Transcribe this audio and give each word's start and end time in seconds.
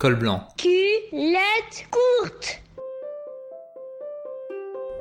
Col 0.00 0.14
blanc. 0.14 0.40
Culotte 0.56 1.84
courte. 1.90 2.62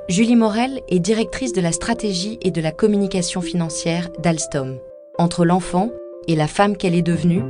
Julie 0.09 0.35
Morel 0.35 0.81
est 0.89 0.99
directrice 0.99 1.53
de 1.53 1.61
la 1.61 1.71
stratégie 1.71 2.37
et 2.41 2.51
de 2.51 2.59
la 2.59 2.73
communication 2.73 3.39
financière 3.39 4.09
d'Alstom. 4.19 4.77
Entre 5.17 5.45
l'enfant 5.45 5.89
et 6.27 6.35
la 6.35 6.47
femme 6.47 6.75
qu'elle 6.75 6.95
est 6.95 7.01
devenue, 7.01 7.41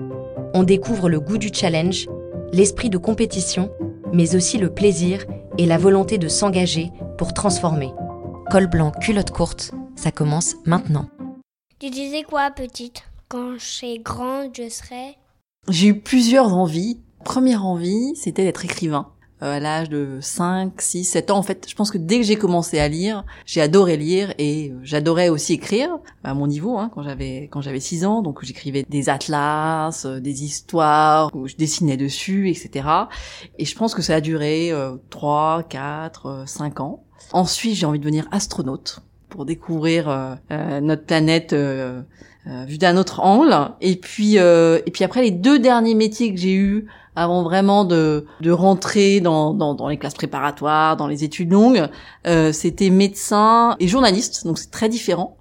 on 0.53 0.61
découvre 0.61 1.09
le 1.09 1.19
goût 1.19 1.39
du 1.39 1.49
challenge, 1.51 2.07
l'esprit 2.53 2.91
de 2.91 2.99
compétition, 2.99 3.71
mais 4.13 4.35
aussi 4.35 4.59
le 4.59 4.71
plaisir 4.71 5.25
et 5.57 5.65
la 5.65 5.79
volonté 5.79 6.19
de 6.19 6.27
s'engager 6.27 6.91
pour 7.17 7.33
transformer. 7.33 7.89
Col 8.51 8.67
blanc, 8.67 8.91
culotte 8.91 9.31
courte, 9.31 9.71
ça 9.95 10.11
commence 10.11 10.53
maintenant. 10.65 11.09
Tu 11.79 11.89
disais 11.89 12.21
quoi, 12.21 12.51
petite? 12.51 13.05
Quand 13.27 13.55
je 13.57 13.65
serai 13.65 13.97
grande, 13.97 14.51
je 14.53 14.69
serai. 14.69 15.17
J'ai 15.67 15.87
eu 15.87 15.99
plusieurs 15.99 16.53
envies. 16.53 16.99
Première 17.23 17.65
envie, 17.65 18.15
c'était 18.15 18.43
d'être 18.43 18.65
écrivain. 18.65 19.11
Euh, 19.41 19.55
à 19.55 19.59
l'âge 19.61 19.89
de 19.89 20.17
5, 20.19 20.81
6, 20.81 21.05
7 21.05 21.31
ans, 21.31 21.37
en 21.37 21.43
fait, 21.43 21.65
je 21.69 21.73
pense 21.73 21.91
que 21.91 21.97
dès 21.97 22.17
que 22.17 22.23
j'ai 22.23 22.35
commencé 22.35 22.77
à 22.77 22.89
lire, 22.89 23.23
j'ai 23.45 23.61
adoré 23.61 23.95
lire 23.95 24.33
et 24.37 24.69
euh, 24.69 24.79
j'adorais 24.83 25.29
aussi 25.29 25.53
écrire 25.53 25.97
à 26.25 26.33
mon 26.33 26.45
niveau 26.45 26.77
hein, 26.77 26.91
quand 26.93 27.03
j'avais 27.03 27.47
quand 27.49 27.61
j'avais 27.61 27.79
6 27.79 28.05
ans, 28.05 28.21
donc 28.21 28.43
j'écrivais 28.43 28.83
des 28.89 29.07
atlas, 29.07 30.05
euh, 30.05 30.19
des 30.19 30.43
histoires, 30.43 31.33
où 31.33 31.47
je 31.47 31.55
dessinais 31.55 31.95
dessus, 31.95 32.49
etc. 32.49 32.85
Et 33.57 33.63
je 33.63 33.75
pense 33.77 33.95
que 33.95 34.01
ça 34.01 34.15
a 34.15 34.21
duré 34.21 34.73
3, 35.09 35.63
4, 35.69 36.43
5 36.45 36.81
ans. 36.81 37.03
Ensuite, 37.31 37.75
j'ai 37.75 37.85
envie 37.85 37.99
de 37.99 38.03
devenir 38.03 38.27
astronaute 38.31 38.99
pour 39.29 39.45
découvrir 39.45 40.37
notre 40.49 41.05
planète 41.05 41.55
euh, 42.47 42.65
vue 42.65 42.77
d'un 42.77 42.97
autre 42.97 43.19
angle. 43.19 43.55
Et 43.81 43.95
puis, 43.95 44.35
et 44.35 44.91
puis 44.91 45.03
après, 45.03 45.21
les 45.21 45.31
deux 45.31 45.59
derniers 45.59 45.95
métiers 45.95 46.33
que 46.33 46.39
j'ai 46.39 46.53
eus 46.53 46.87
avant 47.15 47.43
vraiment 47.43 47.83
de, 47.83 48.25
de 48.39 48.51
rentrer 48.51 49.19
dans, 49.19 49.53
dans, 49.53 49.73
dans 49.73 49.89
les 49.89 49.97
classes 49.97 50.13
préparatoires, 50.13 50.95
dans 50.95 51.07
les 51.07 51.25
études 51.25 51.51
longues, 51.51 51.89
euh, 52.27 52.53
c'était 52.53 52.89
médecin 52.89 53.75
et 53.79 53.89
journaliste, 53.89 54.45
donc 54.45 54.57
c'est 54.57 54.71
très 54.71 54.87
différent. 54.87 55.37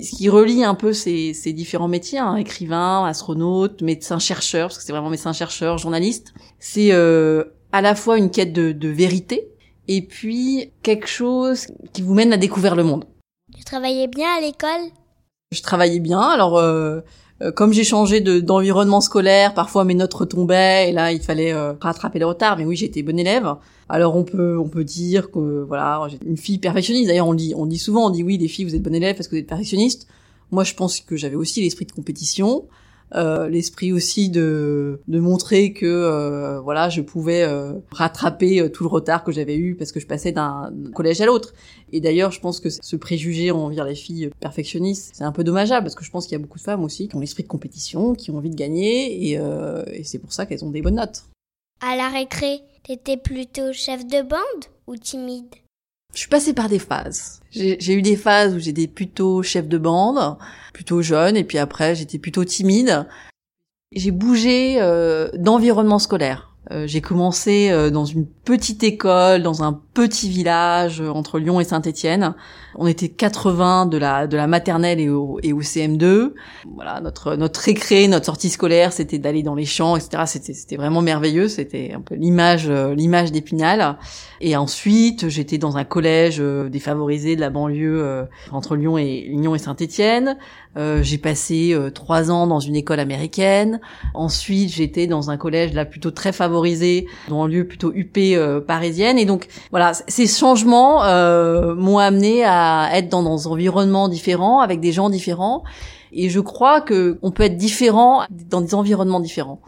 Ce 0.00 0.16
qui 0.16 0.30
relie 0.30 0.64
un 0.64 0.74
peu 0.74 0.94
ces, 0.94 1.34
ces 1.34 1.52
différents 1.52 1.88
métiers, 1.88 2.18
hein, 2.18 2.36
écrivain, 2.36 3.04
astronaute, 3.04 3.82
médecin 3.82 4.18
chercheur, 4.18 4.68
parce 4.68 4.78
que 4.78 4.84
c'est 4.84 4.92
vraiment 4.92 5.10
médecin 5.10 5.34
chercheur, 5.34 5.76
journaliste, 5.76 6.32
c'est 6.60 6.92
euh, 6.92 7.44
à 7.72 7.82
la 7.82 7.94
fois 7.94 8.16
une 8.16 8.30
quête 8.30 8.54
de, 8.54 8.72
de 8.72 8.88
vérité 8.88 9.48
et 9.86 10.00
puis 10.00 10.72
quelque 10.82 11.08
chose 11.08 11.66
qui 11.92 12.00
vous 12.00 12.14
mène 12.14 12.32
à 12.32 12.38
découvrir 12.38 12.74
le 12.74 12.84
monde. 12.84 13.04
Tu 13.54 13.64
travaillais 13.64 14.06
bien 14.06 14.28
à 14.38 14.40
l'école? 14.40 14.92
Je 15.50 15.62
travaillais 15.62 15.98
bien, 15.98 16.20
alors 16.20 16.58
euh, 16.58 17.00
euh, 17.40 17.50
comme 17.52 17.72
j'ai 17.72 17.82
changé 17.82 18.20
d'environnement 18.20 19.00
scolaire, 19.00 19.54
parfois 19.54 19.84
mes 19.84 19.94
notes 19.94 20.12
retombaient 20.12 20.90
et 20.90 20.92
là 20.92 21.10
il 21.10 21.22
fallait 21.22 21.54
euh, 21.54 21.72
rattraper 21.80 22.18
le 22.18 22.26
retard. 22.26 22.58
Mais 22.58 22.66
oui, 22.66 22.76
j'étais 22.76 23.02
bonne 23.02 23.18
élève. 23.18 23.54
Alors 23.88 24.14
on 24.14 24.24
peut 24.24 24.58
on 24.58 24.68
peut 24.68 24.84
dire 24.84 25.30
que 25.30 25.64
voilà, 25.66 26.06
j'ai 26.10 26.18
une 26.26 26.36
fille 26.36 26.58
perfectionniste. 26.58 27.08
D'ailleurs 27.08 27.28
on 27.28 27.32
dit 27.32 27.54
on 27.56 27.64
dit 27.64 27.78
souvent 27.78 28.08
on 28.08 28.10
dit 28.10 28.22
oui 28.22 28.36
les 28.36 28.46
filles 28.46 28.66
vous 28.66 28.74
êtes 28.74 28.82
bonne 28.82 28.94
élève 28.94 29.16
parce 29.16 29.26
que 29.26 29.36
vous 29.36 29.40
êtes 29.40 29.46
perfectionniste. 29.46 30.06
Moi 30.50 30.64
je 30.64 30.74
pense 30.74 31.00
que 31.00 31.16
j'avais 31.16 31.36
aussi 31.36 31.62
l'esprit 31.62 31.86
de 31.86 31.92
compétition. 31.92 32.66
Euh, 33.14 33.48
l'esprit 33.48 33.92
aussi 33.92 34.28
de 34.28 35.00
de 35.08 35.18
montrer 35.18 35.72
que 35.72 35.86
euh, 35.86 36.60
voilà 36.60 36.90
je 36.90 37.00
pouvais 37.00 37.42
euh, 37.42 37.72
rattraper 37.90 38.60
euh, 38.60 38.68
tout 38.68 38.84
le 38.84 38.90
retard 38.90 39.24
que 39.24 39.32
j'avais 39.32 39.56
eu 39.56 39.76
parce 39.76 39.92
que 39.92 40.00
je 40.00 40.06
passais 40.06 40.30
d'un 40.32 40.70
collège 40.94 41.22
à 41.22 41.26
l'autre. 41.26 41.54
Et 41.92 42.00
d'ailleurs 42.00 42.32
je 42.32 42.40
pense 42.40 42.60
que 42.60 42.68
ce 42.68 42.96
préjugé 42.96 43.50
envers 43.50 43.86
les 43.86 43.94
filles 43.94 44.30
perfectionnistes 44.40 45.12
c'est 45.14 45.24
un 45.24 45.32
peu 45.32 45.42
dommageable 45.42 45.84
parce 45.84 45.94
que 45.94 46.04
je 46.04 46.10
pense 46.10 46.26
qu'il 46.26 46.32
y 46.32 46.36
a 46.36 46.38
beaucoup 46.38 46.58
de 46.58 46.64
femmes 46.64 46.84
aussi 46.84 47.08
qui 47.08 47.16
ont 47.16 47.20
l'esprit 47.20 47.44
de 47.44 47.48
compétition 47.48 48.14
qui 48.14 48.30
ont 48.30 48.36
envie 48.36 48.50
de 48.50 48.56
gagner 48.56 49.30
et, 49.30 49.40
et 49.92 50.04
c'est 50.04 50.18
pour 50.18 50.32
ça 50.32 50.44
qu'elles 50.44 50.64
ont 50.64 50.70
des 50.70 50.82
bonnes 50.82 50.96
notes. 50.96 51.24
À 51.80 51.96
la 51.96 52.10
récré 52.10 52.60
t'étais 52.82 53.16
plutôt 53.16 53.72
chef 53.72 54.06
de 54.06 54.20
bande 54.20 54.64
ou 54.86 54.96
timide? 54.96 55.54
Je 56.14 56.20
suis 56.20 56.28
passée 56.28 56.52
par 56.52 56.68
des 56.68 56.78
phases. 56.78 57.40
J'ai 57.50 57.92
eu 57.92 58.02
des 58.02 58.16
phases 58.16 58.54
où 58.54 58.58
j'étais 58.58 58.86
plutôt 58.86 59.42
chef 59.42 59.68
de 59.68 59.78
bande, 59.78 60.36
plutôt 60.72 61.02
jeune, 61.02 61.36
et 61.36 61.44
puis 61.44 61.58
après 61.58 61.94
j'étais 61.94 62.18
plutôt 62.18 62.44
timide. 62.44 63.06
J'ai 63.92 64.10
bougé 64.10 64.80
euh, 64.80 65.28
d'environnement 65.34 65.98
scolaire. 65.98 66.47
Euh, 66.70 66.86
j'ai 66.86 67.00
commencé 67.00 67.70
euh, 67.70 67.88
dans 67.90 68.04
une 68.04 68.26
petite 68.26 68.82
école, 68.82 69.42
dans 69.42 69.62
un 69.62 69.80
petit 69.94 70.28
village 70.28 71.00
euh, 71.00 71.08
entre 71.08 71.38
Lyon 71.38 71.60
et 71.60 71.64
Saint-Étienne. 71.64 72.34
On 72.74 72.86
était 72.86 73.08
80 73.08 73.86
de 73.86 73.96
la 73.96 74.26
de 74.26 74.36
la 74.36 74.46
maternelle 74.46 75.00
et 75.00 75.08
au, 75.08 75.38
et 75.42 75.54
au 75.54 75.62
CM2. 75.62 76.34
Voilà, 76.74 77.00
notre 77.00 77.36
notre 77.36 77.60
récré, 77.60 78.06
notre 78.06 78.26
sortie 78.26 78.50
scolaire, 78.50 78.92
c'était 78.92 79.18
d'aller 79.18 79.42
dans 79.42 79.54
les 79.54 79.64
champs, 79.64 79.96
etc. 79.96 80.24
C'était 80.26 80.52
c'était 80.52 80.76
vraiment 80.76 81.00
merveilleux. 81.00 81.48
C'était 81.48 81.92
un 81.94 82.00
peu 82.00 82.14
l'image 82.14 82.68
l'image 82.68 83.32
d'Épinal. 83.32 83.96
Et 84.40 84.56
ensuite, 84.56 85.28
j'étais 85.28 85.58
dans 85.58 85.78
un 85.78 85.84
collège 85.84 86.38
défavorisé 86.38 87.34
de 87.34 87.40
la 87.40 87.50
banlieue 87.50 88.28
entre 88.52 88.76
Lyon 88.76 88.96
et 88.96 89.26
Lyon 89.28 89.56
et 89.56 89.58
Saint-Étienne. 89.58 90.36
j'ai 90.76 91.18
passé 91.18 91.76
trois 91.94 92.30
ans 92.30 92.46
dans 92.46 92.60
une 92.60 92.76
école 92.76 93.00
américaine. 93.00 93.80
Ensuite, 94.14 94.70
j'étais 94.70 95.08
dans 95.08 95.30
un 95.30 95.36
collège 95.36 95.72
là 95.72 95.84
plutôt 95.84 96.12
très 96.12 96.30
favorisé 96.30 96.57
dans 97.28 97.42
un 97.42 97.48
lieu 97.48 97.66
plutôt 97.66 97.92
huppé 97.92 98.36
euh, 98.36 98.60
parisienne. 98.60 99.18
Et 99.18 99.24
donc 99.24 99.48
voilà, 99.70 99.92
ces 99.94 100.26
changements 100.26 101.04
euh, 101.04 101.74
m'ont 101.74 101.98
amené 101.98 102.44
à 102.44 102.90
être 102.92 103.08
dans 103.08 103.22
des 103.22 103.46
environnements 103.46 104.08
différents, 104.08 104.60
avec 104.60 104.80
des 104.80 104.92
gens 104.92 105.10
différents. 105.10 105.64
Et 106.12 106.30
je 106.30 106.40
crois 106.40 106.80
que 106.80 107.18
on 107.22 107.30
peut 107.30 107.44
être 107.44 107.56
différent 107.56 108.24
dans 108.30 108.60
des 108.60 108.74
environnements 108.74 109.20
différents. 109.20 109.60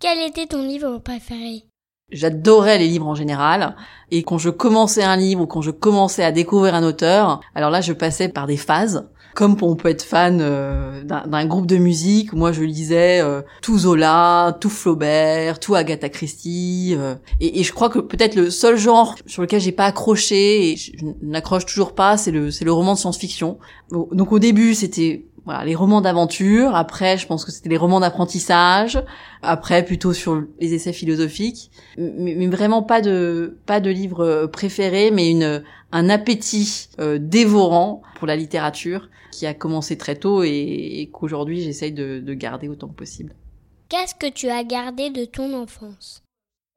Quel 0.00 0.18
était 0.18 0.46
ton 0.46 0.62
livre 0.62 0.98
préféré? 0.98 1.64
J'adorais 2.12 2.78
les 2.78 2.86
livres 2.86 3.08
en 3.08 3.14
général. 3.14 3.74
Et 4.10 4.22
quand 4.22 4.38
je 4.38 4.50
commençais 4.50 5.02
un 5.02 5.16
livre 5.16 5.42
ou 5.42 5.46
quand 5.46 5.62
je 5.62 5.72
commençais 5.72 6.22
à 6.22 6.30
découvrir 6.30 6.74
un 6.74 6.84
auteur, 6.84 7.40
alors 7.54 7.70
là, 7.70 7.80
je 7.80 7.92
passais 7.92 8.28
par 8.28 8.46
des 8.46 8.56
phases 8.56 9.08
comme 9.36 9.54
on 9.60 9.76
peut 9.76 9.90
être 9.90 10.02
fan 10.02 10.38
euh, 10.40 11.02
d'un 11.04 11.44
groupe 11.44 11.66
de 11.66 11.76
musique, 11.76 12.32
moi 12.32 12.52
je 12.52 12.62
lisais 12.62 13.20
euh, 13.20 13.42
tout 13.60 13.78
Zola, 13.78 14.56
tout 14.60 14.70
Flaubert, 14.70 15.60
tout 15.60 15.74
Agatha 15.74 16.08
Christie, 16.08 16.94
euh, 16.96 17.16
et, 17.38 17.60
et, 17.60 17.62
je 17.62 17.72
crois 17.74 17.90
que 17.90 17.98
peut-être 17.98 18.34
le 18.34 18.48
seul 18.48 18.78
genre 18.78 19.14
sur 19.26 19.42
lequel 19.42 19.60
j'ai 19.60 19.72
pas 19.72 19.84
accroché 19.84 20.70
et 20.70 20.76
je 20.76 20.92
n'accroche 21.20 21.66
toujours 21.66 21.94
pas, 21.94 22.16
c'est 22.16 22.30
le 22.30 22.50
c'est 22.50 22.64
le 22.64 22.72
roman 22.72 22.94
de 22.94 22.98
science-fiction. 22.98 23.58
Donc 23.90 24.32
au 24.32 24.38
début 24.38 24.74
c'était 24.74 25.26
voilà, 25.46 25.64
les 25.64 25.74
romans 25.74 26.02
d'aventure. 26.02 26.74
Après, 26.74 27.16
je 27.16 27.26
pense 27.26 27.44
que 27.44 27.50
c'était 27.50 27.70
les 27.70 27.78
romans 27.78 28.00
d'apprentissage. 28.00 29.02
Après, 29.40 29.84
plutôt 29.84 30.12
sur 30.12 30.42
les 30.60 30.74
essais 30.74 30.92
philosophiques. 30.92 31.70
Mais, 31.96 32.34
mais, 32.36 32.48
vraiment 32.48 32.82
pas 32.82 33.00
de 33.00 33.58
pas 33.64 33.80
de 33.80 33.88
livre 33.88 34.46
préféré, 34.46 35.10
mais 35.10 35.30
une 35.30 35.62
un 35.92 36.08
appétit 36.08 36.88
euh, 36.98 37.18
dévorant 37.18 38.02
pour 38.16 38.26
la 38.26 38.36
littérature 38.36 39.08
qui 39.32 39.46
a 39.46 39.54
commencé 39.54 39.96
très 39.96 40.16
tôt 40.16 40.42
et, 40.42 41.10
qu'aujourd'hui 41.12 41.60
j'essaye 41.60 41.92
de, 41.92 42.34
garder 42.34 42.68
autant 42.68 42.88
que 42.88 42.94
possible. 42.94 43.34
Qu'est-ce 43.88 44.14
que 44.14 44.30
tu 44.30 44.48
as 44.48 44.64
gardé 44.64 45.10
de 45.10 45.24
ton 45.24 45.54
enfance? 45.54 46.22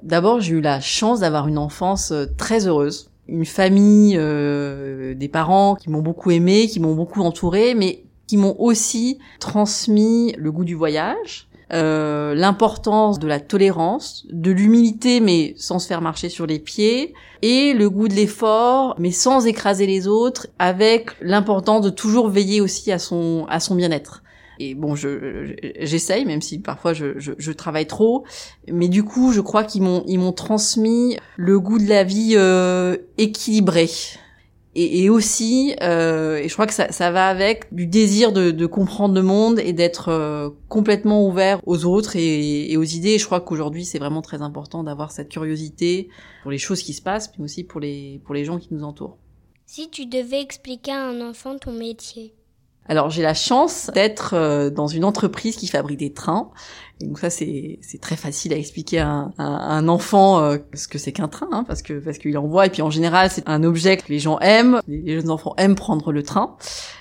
D'abord, 0.04 0.40
j'ai 0.40 0.54
eu 0.54 0.62
la 0.62 0.80
chance 0.80 1.20
d'avoir 1.20 1.48
une 1.48 1.58
enfance 1.58 2.12
euh, 2.12 2.26
très 2.38 2.68
heureuse, 2.68 3.12
une 3.28 3.46
famille, 3.46 4.16
euh, 4.18 5.14
des 5.16 5.28
parents 5.28 5.76
qui 5.76 5.90
m'ont 5.90 6.02
beaucoup 6.02 6.32
aimé, 6.32 6.68
qui 6.68 6.80
m'ont 6.80 6.96
beaucoup 6.96 7.22
entouré, 7.22 7.74
mais 7.74 8.04
qui 8.30 8.38
m'ont 8.38 8.56
aussi 8.60 9.18
transmis 9.40 10.36
le 10.38 10.52
goût 10.52 10.64
du 10.64 10.76
voyage, 10.76 11.48
euh, 11.74 12.36
l'importance 12.36 13.18
de 13.18 13.28
la 13.28 13.40
tolérance, 13.40 14.28
de 14.30 14.52
l'humilité 14.52 15.20
mais 15.20 15.56
sans 15.58 15.80
se 15.80 15.88
faire 15.88 16.00
marcher 16.00 16.30
sur 16.30 16.46
les 16.46 16.60
pieds, 16.60 17.16
et 17.42 17.74
le 17.74 17.90
goût 17.90 18.08
de 18.08 18.14
l'effort 18.14 18.94
mais 19.00 19.10
sans 19.10 19.48
écraser 19.48 19.88
les 19.88 20.08
autres, 20.08 20.46
avec 20.60 21.10
l'importance 21.22 21.84
de 21.84 21.90
toujours 21.90 22.30
veiller 22.30 22.62
aussi 22.62 22.92
à 22.92 23.00
son 23.00 23.48
à 23.50 23.60
son 23.60 23.74
bien-être. 23.74 24.22
Et 24.60 24.76
bon, 24.76 24.94
je 24.94 25.56
j'essaye, 25.80 26.24
même 26.26 26.44
si 26.44 26.60
parfois 26.60 26.94
je, 26.94 27.18
je, 27.18 27.32
je, 27.36 27.52
travaille 27.52 27.88
trop, 27.88 28.26
mais 28.68 28.90
du 28.90 29.04
coup, 29.04 29.32
je 29.32 29.42
crois 29.42 29.64
qu'ils 29.64 29.82
m'ont 29.82 30.04
ils 30.06 30.20
m'ont 30.20 30.34
transmis 30.34 31.18
le 31.36 31.60
goût 31.60 31.80
de 31.80 31.90
la 31.90 32.04
vie 32.04 32.34
euh, 32.36 32.96
équilibrée 33.18 33.90
et, 34.80 35.04
et 35.04 35.10
aussi, 35.10 35.76
euh, 35.82 36.38
et 36.38 36.48
je 36.48 36.54
crois 36.54 36.68
que 36.68 36.74
ça, 36.74 36.92
ça, 36.92 37.12
va 37.12 37.28
avec 37.28 37.74
du 37.74 37.86
désir 37.86 38.32
de, 38.32 38.52
de 38.52 38.66
comprendre 38.66 39.14
le 39.14 39.22
monde 39.22 39.60
et 39.60 39.74
d'être 39.74 40.10
euh, 40.10 40.50
complètement 40.68 41.26
ouvert 41.26 41.60
aux 41.66 41.86
autres 41.86 42.16
et, 42.16 42.72
et 42.72 42.78
aux 42.78 42.84
idées. 42.84 43.12
Et 43.12 43.18
je 43.20 43.26
crois 43.26 43.42
qu'aujourd'hui, 43.42 43.84
c'est 43.84 44.00
vraiment 44.00 44.22
très 44.22 44.42
important 44.42 44.84
d'avoir 44.84 45.12
cette 45.12 45.30
curiosité 45.30 46.10
pour 46.44 46.52
les 46.52 46.58
choses 46.58 46.82
qui 46.82 46.94
se 46.94 47.02
passent, 47.02 47.32
mais 47.38 47.46
aussi 47.46 47.64
pour 47.64 47.80
les 47.80 48.22
pour 48.24 48.34
les 48.34 48.46
gens 48.46 48.58
qui 48.58 48.74
nous 48.74 48.84
entourent. 48.84 49.18
Si 49.66 49.90
tu 49.90 50.06
devais 50.06 50.42
expliquer 50.42 50.92
à 50.92 51.08
un 51.08 51.22
enfant 51.22 51.58
ton 51.58 51.74
métier? 51.74 52.34
Alors 52.88 53.12
j'ai 53.12 53.22
la 53.22 53.36
chance 53.36 53.92
d'être 53.94 54.34
euh, 54.34 54.72
dans 54.72 54.88
une 54.88 55.06
entreprise 55.06 55.56
qui 55.56 55.68
fabrique 55.68 56.00
des 56.00 56.12
trains 56.12 56.50
Et 57.02 57.06
donc 57.06 57.18
ça 57.20 57.30
c'est 57.30 57.80
très 58.02 58.18
facile 58.18 58.52
à 58.52 58.58
expliquer 58.58 59.00
à 59.00 59.08
un, 59.08 59.34
un 59.38 59.88
enfant 59.88 60.42
euh, 60.42 60.58
ce 60.74 60.90
que 60.90 60.98
c'est 60.98 61.14
qu'un 61.14 61.30
train, 61.30 61.48
hein, 61.52 61.64
parce 61.66 61.82
que 61.82 61.94
parce 61.94 62.18
qu'il 62.18 62.38
en 62.38 62.46
voit 62.46 62.66
et 62.66 62.70
puis 62.70 62.82
en 62.82 62.90
général 62.90 63.30
c'est 63.32 63.48
un 63.48 63.64
objet 63.64 63.96
que 63.96 64.04
les 64.10 64.20
gens 64.20 64.38
aiment, 64.40 64.82
les 64.90 65.16
jeunes 65.16 65.30
enfants 65.30 65.54
aiment 65.58 65.76
prendre 65.76 66.12
le 66.12 66.24
train. 66.24 66.58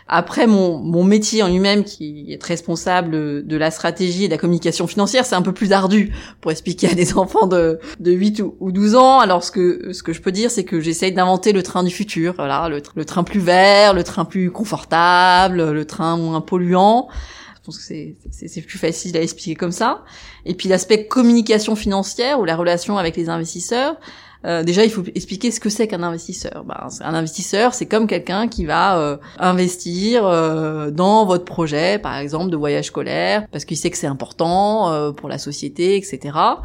Après 0.06 0.46
mon 0.46 0.78
mon 0.78 1.02
métier 1.02 1.42
en 1.42 1.48
lui-même 1.48 1.82
qui 1.82 2.32
est 2.32 2.42
responsable 2.42 3.44
de 3.44 3.56
la 3.56 3.72
stratégie 3.72 4.24
et 4.24 4.28
de 4.28 4.32
la 4.32 4.38
communication 4.38 4.86
financière, 4.86 5.26
c'est 5.26 5.34
un 5.34 5.42
peu 5.42 5.52
plus 5.52 5.72
ardu 5.72 6.14
pour 6.40 6.52
expliquer 6.52 6.88
à 6.90 6.94
des 6.94 7.14
enfants 7.18 7.48
de 7.48 7.80
de 7.98 8.12
8 8.12 8.42
ou 8.60 8.70
12 8.70 8.94
ans. 8.94 9.18
Alors 9.18 9.42
ce 9.42 9.50
que 9.50 9.92
ce 9.92 10.04
que 10.04 10.12
je 10.12 10.20
peux 10.22 10.32
dire 10.32 10.52
c'est 10.52 10.64
que 10.64 10.78
j'essaye 10.78 11.10
d'inventer 11.12 11.52
le 11.52 11.64
train 11.64 11.82
du 11.82 11.90
futur, 11.90 12.34
voilà, 12.36 12.68
le, 12.68 12.80
le 12.94 13.04
train 13.04 13.24
plus 13.24 13.40
vert, 13.40 13.94
le 13.94 14.04
train 14.04 14.24
plus 14.24 14.52
confortable, 14.52 15.72
le 15.72 15.84
train 15.84 16.16
moins 16.16 16.40
polluant. 16.40 17.08
Je 17.58 17.64
pense 17.64 17.78
que 17.78 17.84
c'est 17.84 18.62
plus 18.62 18.78
facile 18.78 19.16
à 19.16 19.22
expliquer 19.22 19.54
comme 19.54 19.72
ça. 19.72 20.04
Et 20.44 20.54
puis 20.54 20.68
l'aspect 20.68 21.06
communication 21.06 21.76
financière 21.76 22.40
ou 22.40 22.44
la 22.44 22.56
relation 22.56 22.98
avec 22.98 23.16
les 23.16 23.28
investisseurs. 23.28 23.96
Euh, 24.44 24.62
déjà, 24.62 24.84
il 24.84 24.90
faut 24.90 25.02
expliquer 25.14 25.50
ce 25.50 25.58
que 25.58 25.68
c'est 25.68 25.88
qu'un 25.88 26.02
investisseur. 26.02 26.64
Ben, 26.64 26.88
un 27.00 27.14
investisseur, 27.14 27.74
c'est 27.74 27.86
comme 27.86 28.06
quelqu'un 28.06 28.48
qui 28.48 28.66
va 28.66 28.98
euh, 28.98 29.16
investir 29.38 30.24
euh, 30.24 30.90
dans 30.90 31.26
votre 31.26 31.44
projet, 31.44 31.98
par 31.98 32.16
exemple 32.16 32.50
de 32.50 32.56
voyage 32.56 32.86
scolaire, 32.86 33.48
parce 33.50 33.64
qu'il 33.64 33.76
sait 33.76 33.90
que 33.90 33.96
c'est 33.96 34.06
important 34.06 35.12
pour 35.14 35.28
la 35.28 35.38
société, 35.38 35.96
etc. 35.96 36.36
un 36.36 36.64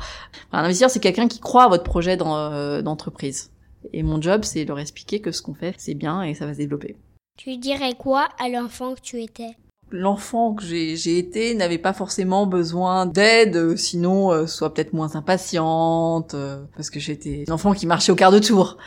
investisseur, 0.51 0.89
c'est 0.89 0.99
quelqu'un 0.99 1.27
qui 1.27 1.39
croit 1.39 1.63
à 1.63 1.67
votre 1.67 1.83
projet 1.83 2.15
d'entreprise. 2.17 3.51
Et 3.91 4.03
mon 4.03 4.21
job, 4.21 4.43
c'est 4.43 4.65
leur 4.65 4.79
expliquer 4.79 5.19
que 5.19 5.31
ce 5.31 5.41
qu'on 5.41 5.55
fait, 5.55 5.73
c'est 5.77 5.95
bien 5.95 6.21
et 6.21 6.35
ça 6.35 6.45
va 6.45 6.53
se 6.53 6.59
développer. 6.59 6.95
Tu 7.37 7.57
dirais 7.57 7.93
quoi 7.97 8.29
à 8.39 8.47
l'enfant 8.47 8.93
que 8.93 9.01
tu 9.01 9.21
étais? 9.21 9.57
L'enfant 9.93 10.55
que 10.55 10.63
j'ai 10.63 11.17
été 11.19 11.53
n'avait 11.53 11.77
pas 11.77 11.93
forcément 11.93 12.47
besoin 12.47 13.05
d'aide, 13.05 13.77
sinon 13.77 14.31
euh, 14.31 14.47
soit 14.47 14.73
peut-être 14.73 14.91
moins 14.91 15.15
impatiente, 15.15 16.33
euh, 16.33 16.63
parce 16.75 16.89
que 16.89 16.99
j'étais 16.99 17.43
une 17.47 17.53
enfant 17.53 17.73
qui 17.73 17.85
marchait 17.85 18.11
au 18.11 18.15
quart 18.15 18.31
de 18.31 18.39
tour. 18.39 18.77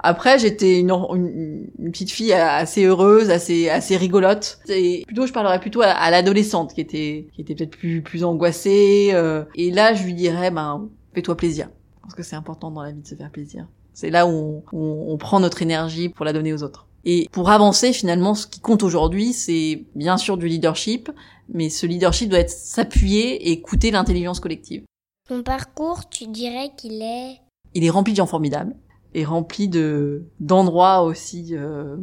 Après, 0.00 0.38
j'étais 0.38 0.78
une, 0.78 0.90
une, 0.90 1.90
petite 1.90 2.10
fille 2.10 2.34
assez 2.34 2.84
heureuse, 2.84 3.30
assez 3.30 3.70
assez 3.70 3.96
rigolote. 3.96 4.60
Et 4.68 5.02
plutôt, 5.06 5.26
je 5.26 5.32
parlerais 5.32 5.60
plutôt 5.60 5.80
à, 5.82 6.10
l'adolescente 6.10 6.74
qui 6.74 6.82
était 6.82 7.26
qui 7.34 7.40
était 7.40 7.54
peut-être 7.54 7.70
plus 7.70 8.02
plus 8.02 8.22
angoissée. 8.22 9.10
Euh, 9.12 9.44
et 9.54 9.70
là, 9.70 9.94
je 9.94 10.04
lui 10.04 10.14
dirais, 10.14 10.50
ben, 10.50 10.88
fais-toi 11.14 11.36
plaisir, 11.36 11.70
parce 12.02 12.14
que 12.14 12.22
c'est 12.22 12.36
important 12.36 12.70
dans 12.70 12.82
la 12.82 12.92
vie 12.92 13.00
de 13.00 13.06
se 13.06 13.14
faire 13.14 13.30
plaisir. 13.30 13.66
C'est 13.94 14.10
là 14.10 14.26
où 14.26 14.62
on 14.72 15.16
prend 15.18 15.40
notre 15.40 15.62
énergie 15.62 16.10
pour 16.10 16.24
la 16.24 16.32
donner 16.32 16.52
aux 16.52 16.62
autres. 16.62 16.86
Et 17.04 17.28
pour 17.32 17.50
avancer, 17.50 17.92
finalement, 17.92 18.34
ce 18.34 18.46
qui 18.46 18.60
compte 18.60 18.82
aujourd'hui, 18.82 19.32
c'est 19.32 19.84
bien 19.94 20.16
sûr 20.16 20.36
du 20.36 20.48
leadership, 20.48 21.10
mais 21.52 21.70
ce 21.70 21.86
leadership 21.86 22.28
doit 22.28 22.40
être 22.40 22.50
s'appuyer 22.50 23.48
et 23.48 23.52
écouter 23.52 23.90
l'intelligence 23.90 24.40
collective. 24.40 24.84
Ton 25.28 25.42
parcours, 25.42 26.08
tu 26.08 26.26
dirais 26.26 26.70
qu'il 26.76 27.02
est... 27.02 27.40
Il 27.74 27.84
est 27.84 27.90
rempli 27.90 28.12
de 28.12 28.16
gens 28.16 28.26
formidables 28.26 28.74
et 29.14 29.24
rempli 29.24 29.68
de 29.68 30.24
d'endroits 30.38 31.02
aussi 31.02 31.50
euh, 31.52 31.96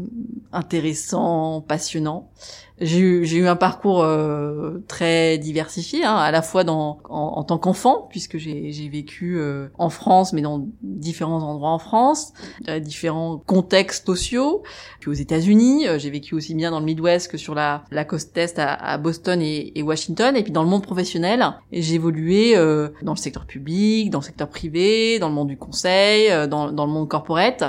intéressants, 0.51 1.61
passionnants. 1.61 2.31
J'ai 2.79 2.99
eu, 2.99 3.25
j'ai 3.25 3.37
eu 3.37 3.47
un 3.47 3.55
parcours 3.55 4.03
euh, 4.03 4.83
très 4.87 5.39
diversifié, 5.39 6.05
hein, 6.05 6.15
à 6.15 6.29
la 6.29 6.43
fois 6.43 6.63
dans, 6.63 6.99
en, 7.09 7.43
tant 7.43 7.57
qu'enfant, 7.57 8.07
puisque 8.09 8.37
j'ai, 8.37 8.71
j'ai 8.71 8.87
vécu 8.87 9.37
euh, 9.39 9.67
en 9.79 9.89
France, 9.89 10.31
mais 10.31 10.41
dans 10.41 10.67
différents 10.83 11.41
endroits 11.41 11.71
en 11.71 11.79
France, 11.79 12.33
dans 12.61 12.79
différents 12.79 13.41
contextes 13.45 14.05
sociaux. 14.05 14.61
Puis 14.99 15.09
aux 15.09 15.15
États-Unis, 15.15 15.87
euh, 15.87 15.97
j'ai 15.97 16.11
vécu 16.11 16.35
aussi 16.35 16.53
bien 16.53 16.69
dans 16.69 16.79
le 16.79 16.85
Midwest 16.85 17.31
que 17.31 17.37
sur 17.37 17.55
la, 17.55 17.83
la 17.89 18.05
côte 18.05 18.37
est 18.37 18.59
à, 18.59 18.73
à 18.73 18.97
Boston 18.99 19.41
et, 19.41 19.71
et, 19.73 19.81
Washington. 19.81 20.35
Et 20.35 20.43
puis 20.43 20.51
dans 20.51 20.63
le 20.63 20.69
monde 20.69 20.83
professionnel, 20.83 21.43
j'ai 21.71 21.95
évolué 21.95 22.55
dans 23.01 23.13
le 23.13 23.17
secteur 23.17 23.45
public, 23.45 24.11
dans 24.11 24.19
le 24.19 24.23
secteur 24.23 24.49
privé, 24.49 25.17
dans 25.17 25.29
le 25.29 25.33
monde 25.33 25.47
du 25.47 25.57
conseil, 25.57 26.29
dans, 26.47 26.71
dans 26.71 26.85
le 26.85 26.91
monde 26.91 27.07
corporate. 27.07 27.63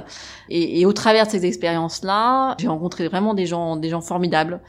Et, 0.50 0.80
et 0.80 0.86
au 0.86 0.92
travers 0.92 1.26
de 1.26 1.30
ces 1.30 1.46
expériences-là, 1.46 2.56
j'ai 2.58 2.68
rencontré 2.68 3.08
vraiment 3.08 3.34
des 3.34 3.46
gens, 3.46 3.76
des 3.76 3.88
gens 3.88 4.00
formidables, 4.00 4.60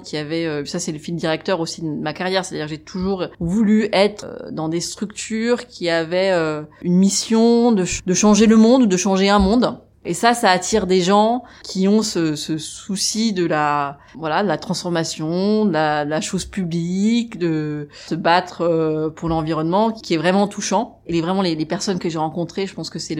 qui 0.00 0.16
avaient, 0.16 0.46
euh, 0.46 0.64
ça 0.64 0.78
c'est 0.78 0.92
le 0.92 0.98
fil 0.98 1.16
directeur 1.16 1.60
aussi 1.60 1.82
de 1.82 1.86
ma 1.86 2.12
carrière, 2.12 2.44
c'est-à-dire 2.44 2.68
j'ai 2.68 2.78
toujours 2.78 3.26
voulu 3.40 3.88
être 3.92 4.24
euh, 4.24 4.50
dans 4.50 4.68
des 4.68 4.80
structures 4.80 5.66
qui 5.66 5.88
avaient 5.88 6.32
euh, 6.32 6.62
une 6.82 6.96
mission 6.96 7.72
de, 7.72 7.84
de 8.04 8.14
changer 8.14 8.46
le 8.46 8.56
monde 8.56 8.82
ou 8.82 8.86
de 8.86 8.96
changer 8.96 9.28
un 9.28 9.38
monde. 9.38 9.78
Et 10.04 10.14
ça, 10.14 10.34
ça 10.34 10.50
attire 10.50 10.86
des 10.86 11.00
gens 11.00 11.42
qui 11.64 11.88
ont 11.88 12.00
ce, 12.00 12.36
souci 12.36 13.32
de 13.32 13.44
la, 13.44 13.98
voilà, 14.14 14.44
la 14.44 14.56
transformation, 14.56 15.64
de 15.64 15.72
la, 15.72 16.20
chose 16.20 16.44
publique, 16.44 17.38
de 17.38 17.88
se 18.06 18.14
battre 18.14 19.12
pour 19.16 19.28
l'environnement, 19.28 19.90
qui 19.90 20.14
est 20.14 20.16
vraiment 20.16 20.46
touchant. 20.46 20.95
Et 21.08 21.20
vraiment 21.20 21.42
les, 21.42 21.54
les 21.54 21.66
personnes 21.66 21.98
que 21.98 22.08
j'ai 22.08 22.18
rencontrées, 22.18 22.66
je 22.66 22.74
pense 22.74 22.90
que 22.90 22.98
c'est 22.98 23.16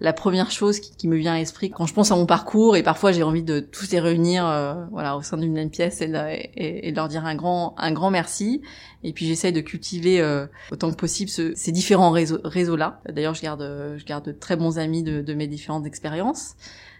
la 0.00 0.12
première 0.12 0.50
chose 0.50 0.80
qui, 0.80 0.96
qui, 0.96 1.08
me 1.08 1.16
vient 1.16 1.34
à 1.34 1.38
l'esprit 1.38 1.70
quand 1.70 1.86
je 1.86 1.92
pense 1.92 2.10
à 2.10 2.16
mon 2.16 2.26
parcours. 2.26 2.76
Et 2.76 2.82
parfois, 2.82 3.12
j'ai 3.12 3.22
envie 3.22 3.42
de 3.42 3.60
tous 3.60 3.90
les 3.90 4.00
réunir, 4.00 4.46
euh, 4.46 4.74
voilà, 4.90 5.16
au 5.16 5.22
sein 5.22 5.36
d'une 5.36 5.52
même 5.52 5.70
pièce 5.70 6.00
et, 6.00 6.10
et, 6.56 6.88
et, 6.88 6.92
leur 6.92 7.08
dire 7.08 7.26
un 7.26 7.34
grand, 7.34 7.74
un 7.78 7.92
grand 7.92 8.10
merci. 8.10 8.62
Et 9.04 9.12
puis 9.12 9.26
j'essaye 9.26 9.52
de 9.52 9.60
cultiver 9.60 10.20
euh, 10.20 10.46
autant 10.72 10.90
que 10.90 10.96
possible 10.96 11.30
ce, 11.30 11.54
ces 11.54 11.72
différents 11.72 12.10
réseaux, 12.10 12.38
réseaux-là. 12.42 13.00
D'ailleurs, 13.08 13.34
je 13.34 13.42
garde, 13.42 13.94
je 13.96 14.04
garde 14.04 14.24
de 14.24 14.32
très 14.32 14.56
bons 14.56 14.78
amis 14.78 15.02
de, 15.02 15.20
de 15.20 15.34
mes 15.34 15.46
différentes 15.46 15.86
expériences. 15.86 16.56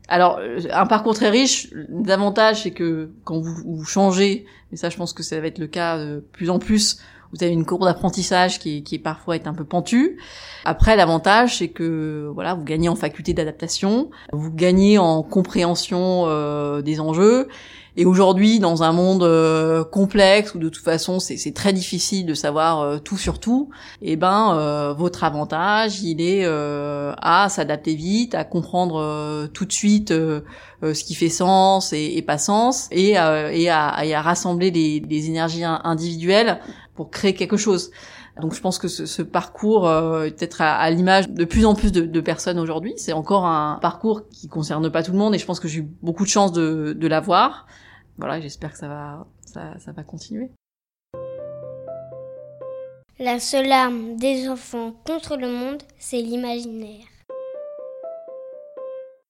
Alors, 0.09 0.39
euh, 0.39 0.61
un 0.73 0.87
parcours 0.87 1.15
très 1.15 1.31
riche, 1.31 1.69
l'avantage 1.89 2.63
c'est 2.63 2.71
que 2.71 3.11
quand 3.25 3.41
vous, 3.41 3.57
vous, 3.65 3.85
changez, 3.85 4.47
et 4.73 4.77
ça 4.77 4.89
je 4.89 4.97
pense 4.97 5.13
que 5.13 5.23
ça 5.23 5.41
va 5.41 5.47
être 5.49 5.59
le 5.59 5.67
cas 5.67 5.99
de 5.99 6.25
plus 6.33 6.51
en 6.51 6.59
plus, 6.59 6.99
vous 7.33 7.43
avez 7.43 7.53
une 7.53 7.65
courbe 7.65 7.85
d'apprentissage 7.85 8.59
qui, 8.59 8.83
qui 8.83 8.99
parfois 8.99 9.37
est 9.37 9.47
un 9.47 9.55
peu 9.55 9.65
pentue. 9.65 10.19
Après, 10.65 10.97
l'avantage 10.97 11.59
c'est 11.59 11.69
que 11.69 12.31
voilà, 12.35 12.55
vous 12.55 12.65
gagnez 12.65 12.89
en 12.89 12.97
faculté 12.97 13.35
d'adaptation, 13.35 14.11
vous 14.33 14.51
gagnez 14.51 14.99
en 14.99 15.23
compréhension 15.23 16.25
euh, 16.27 16.83
des 16.83 17.01
enjeux, 17.01 17.49
et 17.97 18.05
aujourd'hui, 18.05 18.59
dans 18.59 18.83
un 18.83 18.93
monde 18.93 19.23
euh, 19.23 19.83
complexe 19.83 20.55
où 20.55 20.59
de 20.59 20.69
toute 20.69 20.85
façon 20.85 21.19
c'est 21.19 21.55
très 21.55 21.73
difficile 21.73 22.27
de 22.27 22.35
savoir 22.35 22.81
euh, 22.81 22.99
tout 22.99 23.17
sur 23.17 23.41
tout, 23.41 23.71
eh 24.03 24.17
ben 24.17 24.55
euh, 24.55 24.93
votre 24.93 25.25
avantage, 25.25 26.03
il 26.03 26.21
est 26.21 26.45
à 26.47 27.49
s'adapter 27.49 27.95
vite, 27.95 28.35
à 28.35 28.45
comprendre 28.45 29.47
tout 29.53 29.65
de 29.65 29.73
suite 29.73 30.11
ce 30.11 31.05
qui 31.05 31.15
fait 31.15 31.29
sens 31.29 31.93
et, 31.93 32.23
pas 32.23 32.39
sens, 32.39 32.89
et, 32.91 33.13
et, 33.13 33.17
à, 33.17 34.05
et, 34.05 34.15
à, 34.15 34.23
rassembler 34.23 34.71
les, 34.71 35.01
les, 35.01 35.27
énergies 35.29 35.65
individuelles 35.65 36.61
pour 36.95 37.11
créer 37.11 37.35
quelque 37.35 37.57
chose. 37.57 37.91
Donc 38.41 38.55
je 38.55 38.61
pense 38.61 38.79
que 38.79 38.89
ce, 38.89 39.07
ce 39.07 39.23
parcours 39.23 39.89
euh, 39.89 40.29
peut-être 40.29 40.61
à, 40.61 40.91
l'image 40.91 41.31
de 41.31 41.45
plus 41.45 41.65
en 41.65 41.75
plus 41.75 41.91
de, 41.91 42.03
de 42.03 42.21
personnes 42.21 42.59
aujourd'hui. 42.59 42.93
C'est 42.97 43.15
encore 43.15 43.47
un 43.47 43.79
parcours 43.81 44.29
qui 44.29 44.49
concerne 44.49 44.91
pas 44.91 45.03
tout 45.03 45.13
le 45.13 45.19
monde 45.19 45.35
et 45.35 45.39
je 45.39 45.47
pense 45.47 45.59
que 45.59 45.69
j'ai 45.69 45.81
eu 45.81 45.89
beaucoup 46.03 46.25
de 46.25 46.29
chance 46.29 46.53
de, 46.53 46.93
de 46.93 47.07
l'avoir 47.07 47.67
voilà, 48.19 48.41
j'espère 48.41 48.73
que 48.73 48.79
ça 48.79 48.89
va, 48.89 49.27
ça, 49.41 49.79
ça 49.79 49.93
va 49.93 50.03
continuer. 50.03 50.51
La 53.19 53.41
seule 53.41 53.73
arme 53.73 54.17
des 54.17 54.49
enfants 54.49 54.93
contre 55.07 55.37
le 55.37 55.49
monde, 55.49 55.83
c'est 55.99 56.21
l'imaginaire. 56.21 57.07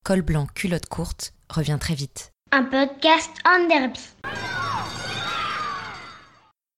Col 0.03 0.21
blanc, 0.21 0.47
culotte 0.53 0.87
courte 0.87 1.33
revient 1.49 1.77
très 1.79 1.93
vite. 1.93 2.31
Un 2.51 2.63
podcast 2.63 3.31
en 3.45 3.67
derby. 3.67 3.99